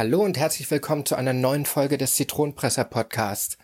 Hallo 0.00 0.22
und 0.22 0.38
herzlich 0.38 0.70
willkommen 0.70 1.04
zu 1.04 1.14
einer 1.14 1.34
neuen 1.34 1.66
Folge 1.66 1.98
des 1.98 2.14
Zitronenpresser 2.14 2.84
Podcasts. 2.84 3.58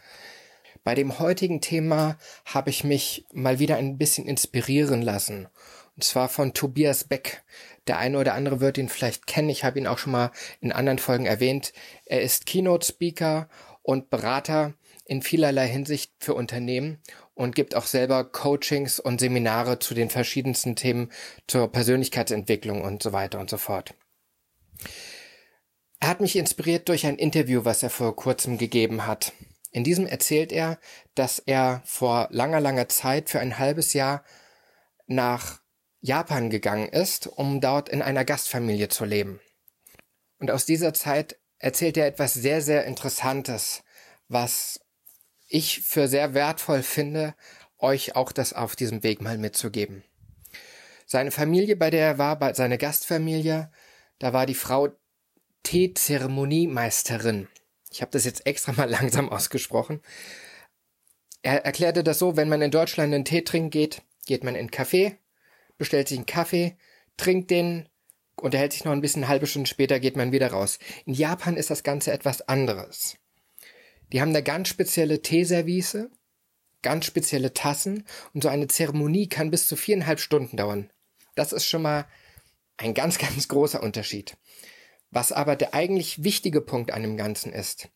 Bei 0.84 0.94
dem 0.94 1.18
heutigen 1.18 1.62
Thema 1.62 2.18
habe 2.44 2.68
ich 2.68 2.84
mich 2.84 3.24
mal 3.32 3.58
wieder 3.58 3.76
ein 3.76 3.96
bisschen 3.96 4.26
inspirieren 4.26 5.00
lassen. 5.00 5.48
Und 5.94 6.04
zwar 6.04 6.28
von 6.28 6.52
Tobias 6.52 7.04
Beck. 7.04 7.42
Der 7.86 7.96
eine 7.96 8.18
oder 8.18 8.34
andere 8.34 8.60
wird 8.60 8.76
ihn 8.76 8.90
vielleicht 8.90 9.26
kennen. 9.26 9.48
Ich 9.48 9.64
habe 9.64 9.78
ihn 9.78 9.86
auch 9.86 9.96
schon 9.96 10.12
mal 10.12 10.30
in 10.60 10.72
anderen 10.72 10.98
Folgen 10.98 11.24
erwähnt. 11.24 11.72
Er 12.04 12.20
ist 12.20 12.44
Keynote 12.44 12.86
Speaker 12.86 13.48
und 13.82 14.10
Berater 14.10 14.74
in 15.06 15.22
vielerlei 15.22 15.66
Hinsicht 15.66 16.12
für 16.20 16.34
Unternehmen 16.34 16.98
und 17.32 17.54
gibt 17.54 17.74
auch 17.74 17.86
selber 17.86 18.24
Coachings 18.24 19.00
und 19.00 19.20
Seminare 19.20 19.78
zu 19.78 19.94
den 19.94 20.10
verschiedensten 20.10 20.76
Themen 20.76 21.10
zur 21.46 21.72
Persönlichkeitsentwicklung 21.72 22.82
und 22.82 23.02
so 23.02 23.14
weiter 23.14 23.40
und 23.40 23.48
so 23.48 23.56
fort. 23.56 23.94
Er 26.06 26.10
hat 26.10 26.20
mich 26.20 26.36
inspiriert 26.36 26.88
durch 26.88 27.04
ein 27.04 27.18
Interview, 27.18 27.64
was 27.64 27.82
er 27.82 27.90
vor 27.90 28.14
kurzem 28.14 28.58
gegeben 28.58 29.08
hat. 29.08 29.32
In 29.72 29.82
diesem 29.82 30.06
erzählt 30.06 30.52
er, 30.52 30.78
dass 31.16 31.40
er 31.40 31.82
vor 31.84 32.28
langer, 32.30 32.60
langer 32.60 32.88
Zeit 32.88 33.28
für 33.28 33.40
ein 33.40 33.58
halbes 33.58 33.92
Jahr 33.92 34.22
nach 35.08 35.60
Japan 36.00 36.48
gegangen 36.48 36.88
ist, 36.90 37.26
um 37.26 37.60
dort 37.60 37.88
in 37.88 38.02
einer 38.02 38.24
Gastfamilie 38.24 38.86
zu 38.86 39.04
leben. 39.04 39.40
Und 40.38 40.52
aus 40.52 40.64
dieser 40.64 40.94
Zeit 40.94 41.40
erzählt 41.58 41.96
er 41.96 42.06
etwas 42.06 42.34
sehr, 42.34 42.62
sehr 42.62 42.84
Interessantes, 42.84 43.82
was 44.28 44.78
ich 45.48 45.80
für 45.80 46.06
sehr 46.06 46.34
wertvoll 46.34 46.84
finde, 46.84 47.34
euch 47.78 48.14
auch 48.14 48.30
das 48.30 48.52
auf 48.52 48.76
diesem 48.76 49.02
Weg 49.02 49.20
mal 49.20 49.38
mitzugeben. 49.38 50.04
Seine 51.04 51.32
Familie, 51.32 51.74
bei 51.74 51.90
der 51.90 52.06
er 52.06 52.18
war, 52.18 52.54
seine 52.54 52.78
Gastfamilie, 52.78 53.72
da 54.20 54.32
war 54.32 54.46
die 54.46 54.54
Frau 54.54 54.90
Teezeremoniemeisterin. 55.62 57.48
Ich 57.90 58.02
habe 58.02 58.10
das 58.10 58.24
jetzt 58.24 58.46
extra 58.46 58.72
mal 58.72 58.90
langsam 58.90 59.28
ausgesprochen. 59.28 60.00
Er 61.42 61.64
erklärte 61.64 62.02
das 62.02 62.18
so, 62.18 62.36
wenn 62.36 62.48
man 62.48 62.62
in 62.62 62.70
Deutschland 62.70 63.12
einen 63.12 63.24
Tee 63.24 63.42
trinken 63.42 63.70
geht, 63.70 64.02
geht 64.26 64.44
man 64.44 64.54
in 64.54 64.60
einen 64.60 64.70
Café, 64.70 65.16
bestellt 65.78 66.08
sich 66.08 66.18
einen 66.18 66.26
Kaffee, 66.26 66.76
trinkt 67.16 67.50
den, 67.50 67.88
unterhält 68.36 68.72
sich 68.72 68.84
noch 68.84 68.92
ein 68.92 69.00
bisschen, 69.00 69.22
eine 69.22 69.28
halbe 69.28 69.46
Stunde 69.46 69.68
später 69.68 70.00
geht 70.00 70.16
man 70.16 70.32
wieder 70.32 70.50
raus. 70.50 70.78
In 71.04 71.14
Japan 71.14 71.56
ist 71.56 71.70
das 71.70 71.82
Ganze 71.82 72.12
etwas 72.12 72.42
anderes. 72.48 73.16
Die 74.12 74.20
haben 74.20 74.34
da 74.34 74.40
ganz 74.40 74.68
spezielle 74.68 75.22
Teeservice, 75.22 76.08
ganz 76.82 77.06
spezielle 77.06 77.52
Tassen 77.52 78.04
und 78.32 78.42
so 78.42 78.48
eine 78.48 78.68
Zeremonie 78.68 79.28
kann 79.28 79.50
bis 79.50 79.66
zu 79.66 79.76
viereinhalb 79.76 80.20
Stunden 80.20 80.56
dauern. 80.56 80.90
Das 81.34 81.52
ist 81.52 81.66
schon 81.66 81.82
mal 81.82 82.06
ein 82.76 82.94
ganz, 82.94 83.18
ganz 83.18 83.48
großer 83.48 83.82
Unterschied. 83.82 84.36
Was 85.16 85.32
aber 85.32 85.56
der 85.56 85.72
eigentlich 85.72 86.24
wichtige 86.24 86.60
Punkt 86.60 86.92
an 86.92 87.00
dem 87.00 87.16
Ganzen 87.16 87.50
ist, 87.50 87.88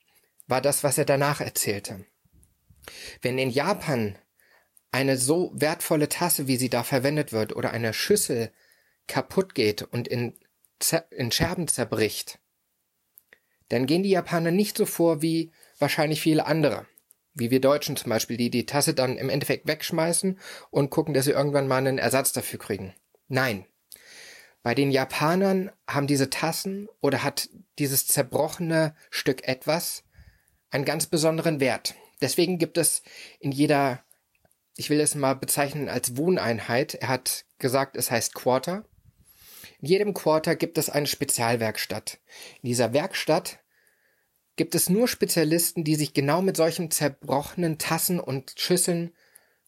war 0.46 0.62
das, 0.62 0.84
was 0.84 0.96
er 0.96 1.04
danach 1.04 1.42
erzählte. 1.42 2.06
Wenn 3.20 3.36
in 3.36 3.50
Japan 3.50 4.16
eine 4.90 5.18
so 5.18 5.52
wertvolle 5.54 6.08
Tasse, 6.08 6.46
wie 6.46 6.56
sie 6.56 6.70
da 6.70 6.82
verwendet 6.82 7.30
wird, 7.30 7.54
oder 7.54 7.72
eine 7.72 7.92
Schüssel 7.92 8.50
kaputt 9.06 9.54
geht 9.54 9.82
und 9.82 10.08
in, 10.08 10.32
in 11.10 11.30
Scherben 11.30 11.68
zerbricht, 11.68 12.38
dann 13.68 13.84
gehen 13.84 14.02
die 14.02 14.08
Japaner 14.08 14.50
nicht 14.50 14.78
so 14.78 14.86
vor 14.86 15.20
wie 15.20 15.52
wahrscheinlich 15.78 16.22
viele 16.22 16.46
andere. 16.46 16.86
Wie 17.34 17.50
wir 17.50 17.60
Deutschen 17.60 17.96
zum 17.96 18.08
Beispiel, 18.08 18.38
die 18.38 18.48
die 18.48 18.64
Tasse 18.64 18.94
dann 18.94 19.18
im 19.18 19.28
Endeffekt 19.28 19.68
wegschmeißen 19.68 20.38
und 20.70 20.88
gucken, 20.88 21.12
dass 21.12 21.26
sie 21.26 21.32
irgendwann 21.32 21.68
mal 21.68 21.86
einen 21.86 21.98
Ersatz 21.98 22.32
dafür 22.32 22.58
kriegen. 22.58 22.94
Nein, 23.28 23.66
bei 24.62 24.74
den 24.74 24.90
Japanern 24.90 25.70
haben 25.88 26.06
diese 26.06 26.28
Tassen 26.28 26.88
oder 27.00 27.22
hat 27.22 27.48
dieses 27.78 28.06
zerbrochene 28.06 28.94
Stück 29.10 29.46
etwas 29.48 30.04
einen 30.70 30.84
ganz 30.84 31.06
besonderen 31.06 31.60
Wert. 31.60 31.94
Deswegen 32.20 32.58
gibt 32.58 32.76
es 32.76 33.02
in 33.38 33.52
jeder, 33.52 34.04
ich 34.76 34.90
will 34.90 35.00
es 35.00 35.14
mal 35.14 35.34
bezeichnen 35.34 35.88
als 35.88 36.16
Wohneinheit, 36.16 36.94
er 36.94 37.08
hat 37.08 37.46
gesagt, 37.58 37.96
es 37.96 38.10
heißt 38.10 38.34
Quarter. 38.34 38.84
In 39.80 39.88
jedem 39.88 40.12
Quarter 40.12 40.56
gibt 40.56 40.76
es 40.76 40.90
eine 40.90 41.06
Spezialwerkstatt. 41.06 42.18
In 42.62 42.68
dieser 42.68 42.92
Werkstatt 42.92 43.60
gibt 44.56 44.74
es 44.74 44.90
nur 44.90 45.08
Spezialisten, 45.08 45.84
die 45.84 45.94
sich 45.94 46.12
genau 46.12 46.42
mit 46.42 46.56
solchen 46.56 46.90
zerbrochenen 46.90 47.78
Tassen 47.78 48.20
und 48.20 48.52
Schüsseln 48.58 49.14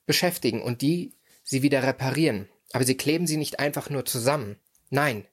beschäftigen 0.05 0.61
und 0.61 0.83
die 0.83 1.17
sie 1.43 1.63
wieder 1.63 1.83
reparieren. 1.83 2.51
Aber 2.73 2.85
sie 2.85 2.97
kleben 2.97 3.27
sie 3.27 3.39
nicht 3.39 3.59
einfach 3.59 3.89
nur 3.89 4.05
zusammen. 4.05 4.59
Nein, 4.93 5.27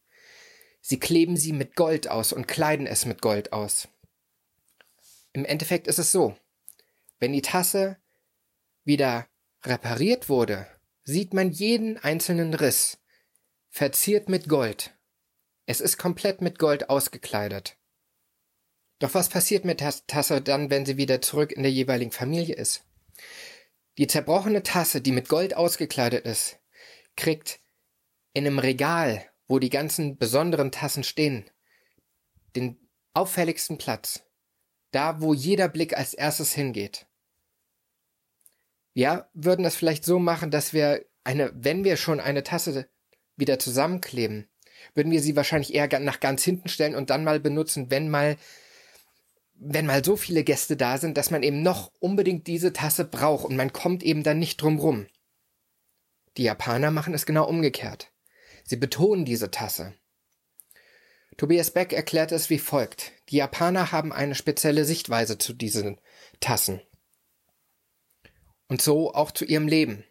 sie 0.80 1.00
kleben 1.00 1.36
sie 1.36 1.52
mit 1.52 1.75
Gold 1.75 2.08
aus 2.08 2.31
und 2.31 2.47
kleiden 2.47 2.88
es 2.88 3.06
mit 3.06 3.22
Gold 3.22 3.52
aus. 3.52 3.90
Im 5.34 5.44
Endeffekt 5.44 5.88
ist 5.88 6.00
es 6.00 6.14
so, 6.14 6.38
wenn 7.20 7.34
die 7.34 7.42
Tasse 7.42 7.97
wieder 8.86 9.28
repariert 9.66 10.30
wurde, 10.30 10.66
sieht 11.03 11.34
man 11.34 11.52
jeden 11.52 11.97
einzelnen 11.97 12.53
Riss, 12.53 13.00
verziert 13.70 14.30
mit 14.30 14.47
Gold. 14.47 14.97
Es 15.66 15.81
ist 15.81 15.97
komplett 15.97 16.40
mit 16.40 16.58
Gold 16.58 16.90
ausgekleidet. 16.90 17.76
Doch 19.00 19.14
was 19.14 19.28
passiert 19.28 19.66
mit 19.66 19.81
der 19.81 19.94
Tasse 20.08 20.41
dann, 20.41 20.70
wenn 20.70 20.86
sie 20.86 20.96
wieder 20.96 21.22
zurück 21.22 21.52
in 21.52 21.64
der 21.64 21.72
jeweiligen 21.74 22.12
Familie 22.12 22.56
ist? 22.56 22.86
Die 23.97 24.08
zerbrochene 24.08 24.64
Tasse, 24.64 25.02
die 25.02 25.12
mit 25.12 25.28
Gold 25.28 25.53
ausgekleidet 25.53 26.24
ist, 26.24 26.59
kriegt 27.18 27.59
in 28.31 28.47
einem 28.47 28.59
Regal 28.59 29.30
wo 29.50 29.60
die 29.60 29.72
ganzen 29.72 30.18
besonderen 30.18 30.72
Tassen 30.72 31.04
stehen, 31.04 31.44
den 32.56 32.78
auffälligsten 33.14 33.78
Platz, 33.78 34.24
da 34.92 35.22
wo 35.22 35.34
jeder 35.34 35.68
Blick 35.68 35.98
als 35.98 36.14
erstes 36.14 36.54
hingeht. 36.54 37.08
Wir 38.94 39.30
würden 39.34 39.64
das 39.64 39.76
vielleicht 39.76 40.06
so 40.06 40.20
machen, 40.20 40.52
dass 40.52 40.72
wir 40.72 41.06
eine, 41.24 41.52
wenn 41.54 41.84
wir 41.84 41.98
schon 41.98 42.20
eine 42.20 42.44
Tasse 42.44 42.88
wieder 43.36 43.59
zusammenkleben, 43.59 44.48
würden 44.94 45.12
wir 45.12 45.22
sie 45.22 45.36
wahrscheinlich 45.36 45.74
eher 45.74 46.00
nach 46.00 46.20
ganz 46.20 46.44
hinten 46.44 46.70
stellen 46.70 46.96
und 46.96 47.09
dann 47.09 47.24
mal 47.24 47.40
benutzen, 47.40 47.92
wenn 47.92 48.09
mal 48.09 48.38
wenn 49.62 49.86
mal 49.86 50.06
so 50.06 50.16
viele 50.16 50.46
Gäste 50.46 50.78
da 50.78 50.98
sind, 50.98 51.18
dass 51.18 51.32
man 51.32 51.44
eben 51.44 51.62
noch 51.62 51.92
unbedingt 52.00 52.48
diese 52.48 52.72
Tasse 52.72 53.04
braucht 53.04 53.44
und 53.44 53.58
man 53.58 53.74
kommt 53.74 54.04
eben 54.04 54.24
dann 54.24 54.40
nicht 54.40 54.62
drum 54.62 54.80
rum. 54.80 55.08
Die 56.38 56.44
Japaner 56.44 56.92
machen 56.92 57.14
es 57.14 57.26
genau 57.26 57.46
umgekehrt. 57.46 58.09
Sie 58.69 58.75
betonen 58.75 59.25
diese 59.25 59.50
Tasse. 59.50 59.96
Tobias 61.38 61.72
Beck 61.72 61.91
erklärt 61.91 62.31
es 62.31 62.52
wie 62.52 62.59
folgt. 62.59 63.13
Die 63.30 63.38
Japaner 63.38 63.91
haben 63.91 64.13
eine 64.13 64.35
spezielle 64.35 64.85
Sichtweise 64.85 65.40
zu 65.40 65.53
diesen 65.53 66.00
Tassen. 66.40 66.79
Und 68.67 68.84
so 68.84 69.11
auch 69.16 69.32
zu 69.32 69.44
ihrem 69.44 69.67
Leben. 69.67 70.03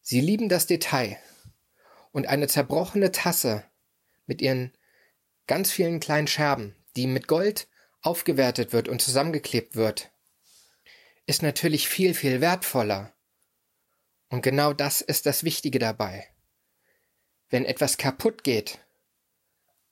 Sie 0.00 0.22
lieben 0.22 0.48
das 0.48 0.66
Detail. 0.66 1.18
Und 2.12 2.28
eine 2.28 2.48
zerbrochene 2.48 3.12
Tasse 3.12 3.64
mit 4.24 4.40
ihren 4.40 4.72
ganz 5.46 5.70
vielen 5.70 6.00
kleinen 6.00 6.28
Scherben, 6.28 6.74
die 6.96 7.06
mit 7.06 7.28
Gold 7.28 7.68
aufgewertet 8.00 8.72
wird 8.72 8.88
und 8.88 9.02
zusammengeklebt 9.02 9.76
wird, 9.76 10.10
ist 11.26 11.42
natürlich 11.42 11.88
viel, 11.88 12.14
viel 12.14 12.40
wertvoller. 12.40 13.12
Und 14.30 14.40
genau 14.40 14.72
das 14.72 15.02
ist 15.02 15.26
das 15.26 15.44
Wichtige 15.44 15.78
dabei. 15.78 16.33
Wenn 17.50 17.64
etwas 17.64 17.96
kaputt 17.96 18.44
geht, 18.44 18.78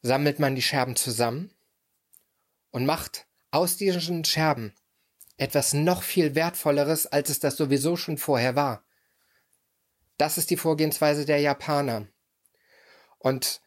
sammelt 0.02 0.38
man 0.38 0.54
die 0.54 0.62
Scherben 0.62 0.96
zusammen 0.96 1.50
und 2.70 2.86
macht 2.86 3.26
aus 3.50 3.76
diesen 3.76 4.24
Scherben 4.24 4.74
etwas 5.36 5.72
noch 5.72 6.02
viel 6.02 6.34
wertvolleres, 6.34 7.06
als 7.06 7.28
es 7.28 7.38
das 7.38 7.56
sowieso 7.56 7.96
schon 7.96 8.18
vorher 8.18 8.56
war. 8.56 8.84
Das 10.16 10.38
ist 10.38 10.50
die 10.50 10.56
Vorgehensweise 10.56 11.24
der 11.24 11.40
Japaner. 11.40 12.06
Und 13.18 13.60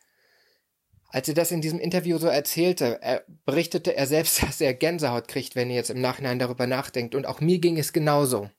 als 1.09 1.27
er 1.27 1.33
das 1.33 1.51
in 1.51 1.61
diesem 1.61 1.79
Interview 1.79 2.17
so 2.17 2.27
erzählte, 2.27 3.01
er 3.01 3.23
berichtete 3.45 3.95
er 3.95 4.07
selbst, 4.07 4.43
dass 4.43 4.61
er 4.61 4.73
Gänsehaut 4.73 5.27
kriegt, 5.27 5.55
wenn 5.55 5.69
er 5.69 5.75
jetzt 5.75 5.89
im 5.89 6.01
Nachhinein 6.01 6.39
darüber 6.39 6.67
nachdenkt. 6.67 7.15
Und 7.15 7.25
auch 7.25 7.39
mir 7.39 7.59
ging 7.59 7.77
es 7.77 7.93
genauso. 7.93 8.49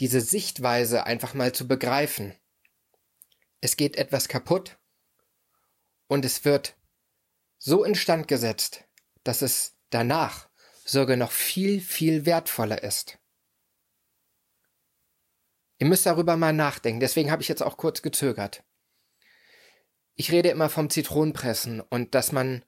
Diese 0.00 0.20
Sichtweise 0.20 1.06
einfach 1.06 1.34
mal 1.34 1.52
zu 1.52 1.68
begreifen 1.68 2.34
es 3.64 3.78
geht 3.78 3.96
etwas 3.96 4.28
kaputt 4.28 4.76
und 6.06 6.26
es 6.26 6.44
wird 6.44 6.76
so 7.56 7.82
instand 7.82 8.28
gesetzt, 8.28 8.84
dass 9.22 9.40
es 9.40 9.74
danach 9.88 10.50
sogar 10.84 11.16
noch 11.16 11.32
viel, 11.32 11.80
viel 11.80 12.26
wertvoller 12.26 12.82
ist. 12.82 13.18
Ihr 15.78 15.86
müsst 15.86 16.04
darüber 16.04 16.36
mal 16.36 16.52
nachdenken, 16.52 17.00
deswegen 17.00 17.30
habe 17.30 17.40
ich 17.40 17.48
jetzt 17.48 17.62
auch 17.62 17.78
kurz 17.78 18.02
gezögert. 18.02 18.62
Ich 20.14 20.30
rede 20.30 20.50
immer 20.50 20.68
vom 20.68 20.90
Zitronenpressen 20.90 21.80
und 21.80 22.14
dass 22.14 22.32
man 22.32 22.66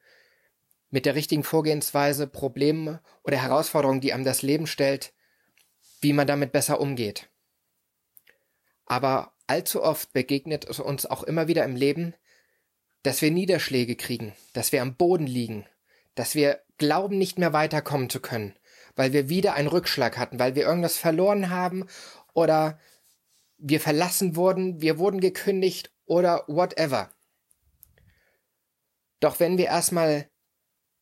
mit 0.89 1.05
der 1.05 1.15
richtigen 1.15 1.45
Vorgehensweise 1.45 2.27
Probleme 2.27 3.03
oder 3.23 3.37
Herausforderungen, 3.37 4.01
die 4.01 4.15
einem 4.15 4.25
das 4.25 4.41
Leben 4.41 4.67
stellt, 4.67 5.13
wie 6.01 6.15
man 6.15 6.27
damit 6.27 6.53
besser 6.53 6.81
umgeht. 6.81 7.29
Aber 8.87 9.36
allzu 9.47 9.83
oft 9.83 10.13
begegnet 10.13 10.65
es 10.65 10.81
uns 10.81 11.07
auch 11.07 11.23
immer 11.23 11.49
wieder 11.49 11.65
im 11.65 11.77
Leben, 11.77 12.15
dass 13.03 13.23
wir 13.23 13.31
Niederschläge 13.31 13.97
kriegen, 13.97 14.35
dass 14.53 14.73
wir 14.73 14.83
am 14.83 14.97
Boden 14.97 15.27
liegen, 15.27 15.67
dass 16.15 16.35
wir 16.35 16.61
glauben, 16.79 17.19
nicht 17.19 17.39
mehr 17.39 17.53
weiterkommen 17.53 18.11
zu 18.11 18.21
können, 18.21 18.55
weil 18.97 19.13
wir 19.13 19.29
wieder 19.29 19.55
einen 19.55 19.69
Rückschlag 19.69 20.19
hatten, 20.19 20.39
weil 20.39 20.55
wir 20.55 20.65
irgendwas 20.65 20.97
verloren 20.97 21.51
haben 21.51 21.87
oder 22.35 22.79
wir 23.59 23.81
verlassen 23.81 24.37
wurden, 24.37 24.81
wir 24.81 24.99
wurden 24.99 25.21
gekündigt 25.21 25.93
oder 26.05 26.45
whatever. 26.47 27.11
Doch 29.21 29.41
wenn 29.41 29.57
wir 29.57 29.67
erstmal 29.67 30.29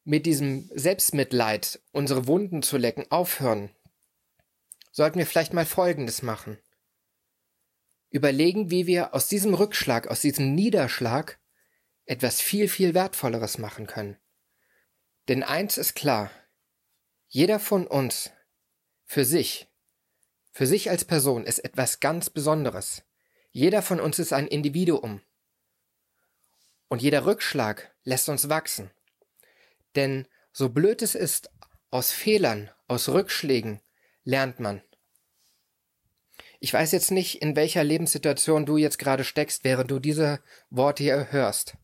mit 0.05 0.27
diesem 0.27 0.71
Selbstmitleid 0.75 1.81
unsere 1.93 2.27
Wunden 2.27 2.63
zu 2.63 2.77
lecken 2.77 3.11
aufhören, 3.11 3.71
sollten 4.93 5.19
wir 5.19 5.27
vielleicht 5.27 5.53
mal 5.53 5.67
Folgendes 5.67 6.23
machen. 6.23 6.59
Überlegen, 8.15 8.71
wie 8.71 8.87
wir 8.87 9.13
aus 9.13 9.27
diesem 9.27 9.55
Rückschlag, 9.55 10.07
aus 10.07 10.21
diesem 10.21 10.55
Niederschlag 10.55 11.41
etwas 12.05 12.41
viel, 12.41 12.69
viel 12.69 12.95
Wertvolleres 12.95 13.59
machen 13.59 13.89
können. 13.89 14.17
Denn 15.27 15.43
eins 15.43 15.79
ist 15.79 15.95
klar, 15.95 16.31
jeder 17.27 17.59
von 17.59 17.89
uns 17.89 18.31
für 19.05 19.25
sich, 19.25 19.69
für 20.53 20.69
sich 20.69 20.91
als 20.91 21.05
Person 21.05 21.45
ist 21.45 21.59
etwas 21.59 21.99
ganz 21.99 22.31
Besonderes. 22.31 23.03
Jeder 23.51 23.83
von 23.83 23.99
uns 23.99 24.21
ist 24.21 24.33
ein 24.33 24.47
Individuum. 24.47 25.21
Und 26.87 27.03
jeder 27.03 27.27
Rückschlag 27.27 27.97
lässt 28.05 28.29
uns 28.29 28.49
wachsen. 28.49 28.93
Denn 29.97 30.29
so 30.53 30.69
blöd 30.69 31.03
es 31.03 31.17
ist, 31.17 31.51
aus 31.91 32.13
Fehlern, 32.13 32.71
aus 32.87 33.09
Rückschlägen 33.09 33.81
lernt 34.23 34.61
man. 34.61 34.83
Ich 36.65 36.73
weiß 36.73 36.93
jetzt 36.93 37.11
nicht, 37.11 37.43
in 37.43 37.57
welcher 37.57 37.85
Lebenssituation 37.85 38.65
du 38.65 38.79
jetzt 38.79 38.99
gerade 38.99 39.23
steckst, 39.23 39.65
während 39.65 39.91
du 39.91 39.99
diese 39.99 40.41
Worte 40.71 41.03
hier 41.03 41.31
hörst. 41.31 41.77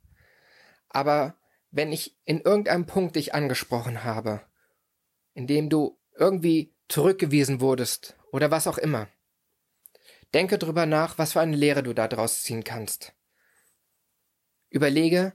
Aber 0.88 1.36
wenn 1.70 1.92
ich 1.92 2.16
in 2.24 2.40
irgendeinem 2.40 2.86
Punkt 2.86 3.16
dich 3.16 3.34
angesprochen 3.34 4.04
habe, 4.04 4.40
in 5.34 5.46
dem 5.46 5.68
du 5.68 6.00
irgendwie 6.16 6.74
zurückgewiesen 6.88 7.60
wurdest 7.60 8.16
oder 8.32 8.50
was 8.50 8.66
auch 8.66 8.78
immer, 8.78 9.08
denke 10.32 10.56
drüber 10.56 10.86
nach, 10.86 11.18
was 11.18 11.34
für 11.34 11.42
eine 11.42 11.58
Lehre 11.58 11.82
du 11.82 11.92
daraus 11.92 12.42
ziehen 12.42 12.64
kannst. 12.64 13.12
Überlege, 14.70 15.34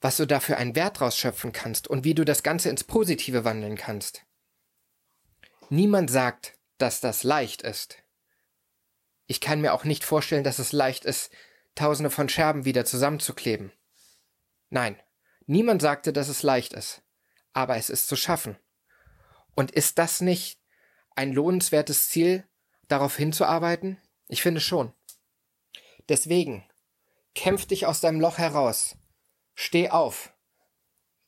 was 0.00 0.16
du 0.16 0.26
da 0.26 0.40
für 0.40 0.56
einen 0.56 0.74
Wert 0.74 1.00
rausschöpfen 1.00 1.52
kannst 1.52 1.86
und 1.86 2.02
wie 2.02 2.14
du 2.14 2.24
das 2.24 2.42
Ganze 2.42 2.68
ins 2.68 2.82
Positive 2.82 3.44
wandeln 3.44 3.76
kannst. 3.76 4.24
Niemand 5.68 6.10
sagt, 6.10 6.58
dass 6.78 7.00
das 7.00 7.22
leicht 7.22 7.62
ist. 7.62 8.01
Ich 9.26 9.40
kann 9.40 9.60
mir 9.60 9.72
auch 9.72 9.84
nicht 9.84 10.04
vorstellen, 10.04 10.44
dass 10.44 10.58
es 10.58 10.72
leicht 10.72 11.04
ist, 11.04 11.32
tausende 11.74 12.10
von 12.10 12.28
Scherben 12.28 12.64
wieder 12.64 12.84
zusammenzukleben. 12.84 13.72
Nein, 14.70 15.00
niemand 15.46 15.82
sagte, 15.82 16.12
dass 16.12 16.28
es 16.28 16.42
leicht 16.42 16.72
ist, 16.72 17.02
aber 17.52 17.76
es 17.76 17.90
ist 17.90 18.08
zu 18.08 18.16
schaffen. 18.16 18.58
Und 19.54 19.70
ist 19.70 19.98
das 19.98 20.20
nicht 20.20 20.60
ein 21.14 21.32
lohnenswertes 21.32 22.08
Ziel, 22.08 22.46
darauf 22.88 23.16
hinzuarbeiten? 23.16 23.98
Ich 24.28 24.42
finde 24.42 24.60
schon. 24.60 24.92
Deswegen, 26.08 26.64
kämpf 27.34 27.66
dich 27.66 27.86
aus 27.86 28.00
deinem 28.00 28.20
Loch 28.20 28.38
heraus. 28.38 28.96
Steh 29.54 29.90
auf. 29.90 30.32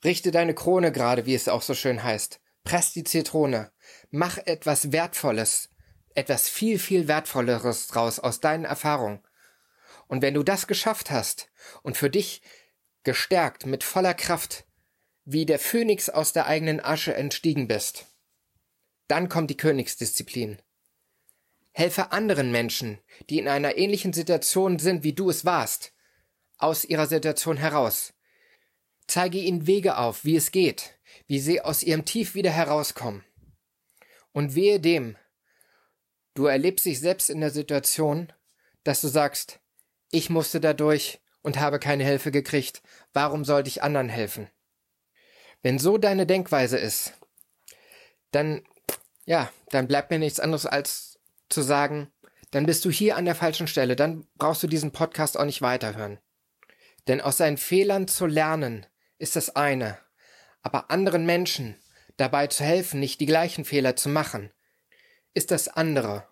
Richte 0.05 0.31
deine 0.31 0.55
Krone 0.55 0.93
gerade, 0.93 1.27
wie 1.27 1.35
es 1.35 1.49
auch 1.49 1.63
so 1.63 1.75
schön 1.75 2.03
heißt. 2.03 2.41
Press 2.65 2.93
die 2.93 3.05
Zitrone. 3.05 3.73
Mach 4.11 4.39
etwas 4.39 4.93
Wertvolles, 4.93 5.69
etwas 6.15 6.49
viel, 6.49 6.79
viel 6.79 7.09
Wertvolleres 7.09 7.89
draus 7.89 8.19
aus 8.19 8.41
deinen 8.41 8.65
Erfahrungen. 8.65 9.21
Und 10.07 10.23
wenn 10.23 10.35
du 10.35 10.43
das 10.43 10.67
geschafft 10.67 11.11
hast 11.11 11.51
und 11.83 11.97
für 11.97 12.11
dich 12.11 12.43
gestärkt 13.03 13.67
mit 13.67 13.85
voller 13.85 14.15
Kraft, 14.15 14.65
wie 15.25 15.47
der 15.47 15.59
Phönix 15.59 16.09
aus 16.09 16.33
der 16.33 16.47
eigenen 16.47 16.81
Asche 16.81 17.15
entstiegen 17.15 17.67
bist. 17.67 18.07
Dann 19.09 19.29
kommt 19.29 19.51
die 19.51 19.57
Königsdisziplin. 19.57 20.59
Helfe 21.73 22.13
anderen 22.13 22.53
Menschen, 22.53 22.99
die 23.31 23.39
in 23.39 23.49
einer 23.49 23.77
ähnlichen 23.77 24.13
Situation 24.13 24.79
sind, 24.79 25.03
wie 25.03 25.13
du 25.13 25.31
es 25.31 25.45
warst, 25.45 25.93
aus 26.59 26.85
ihrer 26.85 27.07
Situation 27.07 27.57
heraus. 27.57 28.13
Zeige 29.07 29.39
ihnen 29.39 29.67
Wege 29.67 29.99
auf, 29.99 30.25
wie 30.25 30.37
es 30.37 30.53
geht, 30.53 30.99
wie 31.27 31.41
sie 31.41 31.61
aus 31.61 31.83
ihrem 31.83 32.05
Tief 32.05 32.35
wieder 32.35 32.51
herauskommen. 32.51 33.25
Und 34.33 34.55
wehe 34.55 34.81
dem, 34.81 35.17
du 36.35 36.47
erlebst 36.47 36.85
dich 36.85 37.01
selbst 37.01 37.31
in 37.31 37.41
der 37.41 37.51
Situation, 37.51 38.33
dass 38.83 39.01
du 39.01 39.09
sagst, 39.09 39.61
ich 40.11 40.31
musste 40.31 40.61
dadurch, 40.61 41.21
und 41.45 41.61
habe 41.61 41.79
keine 41.79 42.05
Hilfe 42.05 42.33
gekriegt, 42.33 42.83
warum 43.13 43.45
sollte 43.45 43.69
ich 43.69 43.83
anderen 43.83 44.09
helfen? 44.09 44.49
Wenn 45.63 45.79
so 45.79 45.99
deine 45.99 46.27
Denkweise 46.27 46.79
ist, 46.79 47.13
dann, 48.33 48.65
ja, 49.27 49.53
dann 49.69 49.87
bleibt 49.87 50.11
mir 50.11 50.19
nichts 50.19 50.41
anderes 50.41 50.67
als 50.67 51.21
zu 51.51 51.63
sagen, 51.63 52.11
dann 52.51 52.67
bist 52.67 52.85
du 52.85 52.91
hier 52.91 53.17
an 53.17 53.27
der 53.27 53.35
falschen 53.35 53.67
Stelle, 53.67 53.95
dann 53.95 54.27
brauchst 54.37 54.63
du 54.63 54.67
diesen 54.67 54.93
Podcast 54.93 55.39
auch 55.39 55.45
nicht 55.45 55.63
weiterhören. 55.63 56.19
Denn 57.09 57.21
aus 57.21 57.37
seinen 57.37 57.59
Fehlern 57.59 58.09
zu 58.09 58.27
lernen 58.27 58.87
ist 59.19 59.37
das 59.37 59.55
eine, 59.55 59.99
aber 60.63 60.91
anderen 60.91 61.27
Menschen 61.27 61.77
dabei 62.17 62.47
zu 62.47 62.65
helfen, 62.65 63.01
nicht 63.01 63.21
die 63.21 63.27
gleichen 63.27 63.67
Fehler 63.67 63.97
zu 63.97 64.09
machen, 64.09 64.51
ist 65.35 65.51
das 65.51 65.69
andere. 65.69 66.27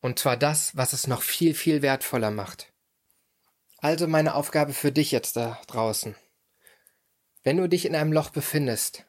Und 0.00 0.18
zwar 0.18 0.36
das, 0.36 0.76
was 0.76 0.92
es 0.92 1.06
noch 1.06 1.22
viel, 1.22 1.54
viel 1.54 1.82
wertvoller 1.82 2.30
macht. 2.30 2.72
Also 3.78 4.06
meine 4.06 4.34
Aufgabe 4.34 4.72
für 4.72 4.92
dich 4.92 5.10
jetzt 5.10 5.36
da 5.36 5.60
draußen. 5.66 6.14
Wenn 7.42 7.58
du 7.58 7.68
dich 7.68 7.84
in 7.84 7.94
einem 7.94 8.12
Loch 8.12 8.30
befindest, 8.30 9.04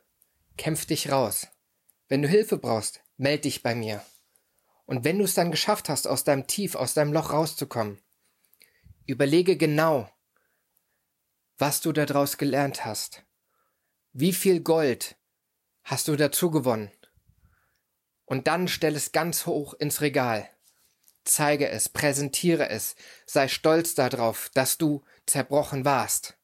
kämpf 0.57 0.85
dich 0.85 1.11
raus. 1.11 1.47
Wenn 2.09 2.21
du 2.21 2.27
Hilfe 2.27 2.57
brauchst, 2.57 3.01
meld 3.17 3.45
dich 3.45 3.63
bei 3.63 3.75
mir. 3.75 4.03
Und 4.85 5.03
wenn 5.03 5.17
du 5.17 5.23
es 5.23 5.33
dann 5.33 5.51
geschafft 5.51 5.89
hast, 5.89 6.07
aus 6.07 6.23
deinem 6.23 6.47
Tief, 6.47 6.75
aus 6.75 6.93
deinem 6.93 7.13
Loch 7.13 7.31
rauszukommen, 7.31 7.99
überlege 9.05 9.57
genau, 9.57 10.09
was 11.57 11.81
du 11.81 11.91
daraus 11.91 12.37
gelernt 12.37 12.85
hast. 12.85 13.23
Wie 14.11 14.33
viel 14.33 14.61
Gold 14.61 15.15
hast 15.83 16.07
du 16.07 16.15
dazu 16.15 16.51
gewonnen? 16.51 16.91
Und 18.25 18.47
dann 18.47 18.67
stell 18.67 18.95
es 18.95 19.11
ganz 19.11 19.45
hoch 19.45 19.73
ins 19.73 20.01
Regal 20.01 20.49
zeige 21.25 21.69
es, 21.69 21.89
präsentiere 21.89 22.69
es, 22.69 22.95
sei 23.25 23.47
stolz 23.47 23.95
darauf, 23.95 24.49
dass 24.53 24.77
du 24.77 25.03
zerbrochen 25.25 25.83
warst, 25.83 26.37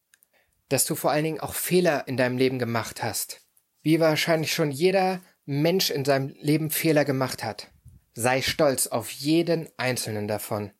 dass 0.69 0.85
du 0.85 0.95
vor 0.95 1.11
allen 1.11 1.23
Dingen 1.23 1.39
auch 1.39 1.53
Fehler 1.53 2.07
in 2.07 2.17
deinem 2.17 2.37
Leben 2.37 2.59
gemacht 2.59 3.01
hast, 3.01 3.41
wie 3.83 3.99
wahrscheinlich 3.99 4.53
schon 4.53 4.71
jeder 4.71 5.21
Mensch 5.45 5.89
in 5.89 6.03
seinem 6.03 6.35
Leben 6.39 6.71
Fehler 6.71 7.05
gemacht 7.05 7.43
hat. 7.43 7.71
Sei 8.13 8.41
stolz 8.41 8.87
auf 8.87 9.09
jeden 9.11 9.69
einzelnen 9.77 10.27
davon. 10.27 10.71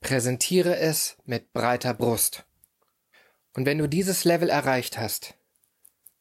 Präsentiere 0.00 0.76
es 0.76 1.16
mit 1.24 1.52
breiter 1.52 1.94
Brust. 1.94 2.44
Und 3.54 3.66
wenn 3.66 3.78
du 3.78 3.88
dieses 3.88 4.24
Level 4.24 4.50
erreicht 4.50 4.98
hast, 4.98 5.34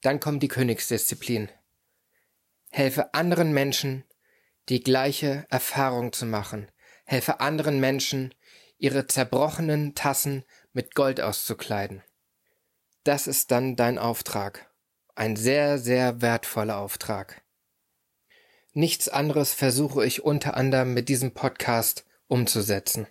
dann 0.02 0.20
kommt 0.20 0.44
die 0.44 0.48
Königsdisziplin. 0.48 1.50
Helfe 2.72 3.14
anderen 3.14 3.52
Menschen, 3.52 4.06
die 4.70 4.82
gleiche 4.82 5.46
Erfahrung 5.50 6.14
zu 6.14 6.26
machen, 6.26 6.72
helfe 7.06 7.42
anderen 7.42 7.82
Menschen, 7.82 8.34
ihre 8.78 9.08
zerbrochenen 9.08 9.94
Tassen 9.94 10.46
mit 10.72 10.96
Gold 10.96 11.20
auszukleiden. 11.20 12.02
Das 13.04 13.28
ist 13.28 13.52
dann 13.52 13.76
dein 13.76 13.98
Auftrag. 13.98 14.72
Ein 15.16 15.36
sehr, 15.36 15.80
sehr 15.80 16.22
wertvoller 16.22 16.78
Auftrag. 16.78 17.42
Nichts 18.72 19.10
anderes 19.10 19.54
versuche 19.54 20.06
ich 20.06 20.24
unter 20.24 20.56
anderem 20.56 20.94
mit 20.94 21.10
diesem 21.10 21.34
Podcast 21.34 22.06
umzusetzen. 22.28 23.06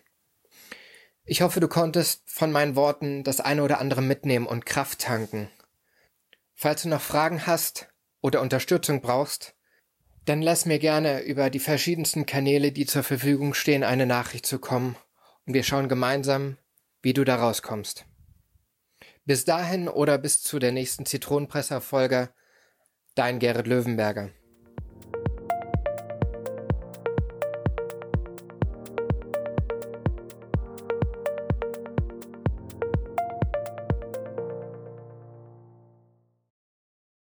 Ich 1.24 1.42
hoffe, 1.42 1.60
du 1.60 1.68
konntest 1.68 2.22
von 2.30 2.50
meinen 2.50 2.76
Worten 2.76 3.24
das 3.24 3.40
eine 3.40 3.62
oder 3.62 3.78
andere 3.78 4.00
mitnehmen 4.00 4.46
und 4.46 4.64
Kraft 4.64 5.00
tanken. 5.00 5.50
Falls 6.54 6.82
du 6.82 6.88
noch 6.88 7.02
Fragen 7.02 7.46
hast 7.46 7.89
oder 8.20 8.40
Unterstützung 8.40 9.00
brauchst, 9.00 9.54
dann 10.26 10.42
lass 10.42 10.66
mir 10.66 10.78
gerne 10.78 11.22
über 11.22 11.50
die 11.50 11.58
verschiedensten 11.58 12.26
Kanäle, 12.26 12.72
die 12.72 12.86
zur 12.86 13.02
Verfügung 13.02 13.54
stehen, 13.54 13.84
eine 13.84 14.06
Nachricht 14.06 14.46
zukommen 14.46 14.96
und 15.46 15.54
wir 15.54 15.62
schauen 15.62 15.88
gemeinsam, 15.88 16.56
wie 17.02 17.12
du 17.12 17.24
da 17.24 17.36
rauskommst. 17.36 18.04
Bis 19.24 19.44
dahin 19.44 19.88
oder 19.88 20.18
bis 20.18 20.42
zu 20.42 20.58
der 20.58 20.72
nächsten 20.72 21.06
Zitronenpresser-Folge, 21.06 22.30
dein 23.14 23.38
Gerrit 23.38 23.66
Löwenberger. 23.66 24.30